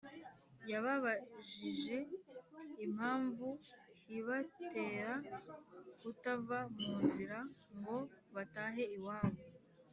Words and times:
yababajije 0.71 1.97
impamvu 2.85 3.47
ibatera 4.17 5.13
kutava 6.01 6.59
mu 6.81 6.95
nzira 7.05 7.37
ngo 7.77 7.97
batahe 8.35 8.83
iwabo 8.97 9.43